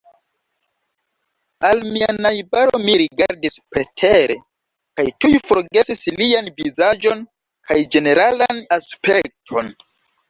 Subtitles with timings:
[1.67, 4.37] Al mia najbaro mi rigardis pretere,
[5.01, 7.25] kaj tuj forgesis lian vizaĝon
[7.71, 9.75] kaj ĝeneralan aspekton.